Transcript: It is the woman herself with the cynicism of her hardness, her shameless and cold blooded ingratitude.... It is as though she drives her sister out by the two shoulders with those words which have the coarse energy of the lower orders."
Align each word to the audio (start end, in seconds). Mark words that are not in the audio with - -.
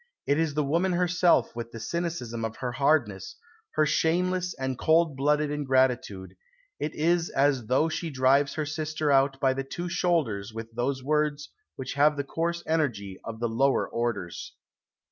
It 0.25 0.39
is 0.39 0.55
the 0.55 0.63
woman 0.63 0.93
herself 0.93 1.55
with 1.55 1.69
the 1.71 1.79
cynicism 1.79 2.43
of 2.43 2.55
her 2.55 2.71
hardness, 2.71 3.35
her 3.75 3.85
shameless 3.85 4.55
and 4.55 4.75
cold 4.75 5.15
blooded 5.15 5.51
ingratitude.... 5.51 6.33
It 6.79 6.95
is 6.95 7.29
as 7.29 7.67
though 7.67 7.87
she 7.87 8.09
drives 8.09 8.55
her 8.55 8.65
sister 8.65 9.11
out 9.11 9.39
by 9.39 9.53
the 9.53 9.63
two 9.63 9.89
shoulders 9.89 10.55
with 10.55 10.71
those 10.73 11.03
words 11.03 11.51
which 11.75 11.93
have 11.93 12.17
the 12.17 12.23
coarse 12.23 12.63
energy 12.65 13.19
of 13.23 13.39
the 13.39 13.47
lower 13.47 13.87
orders." 13.87 14.55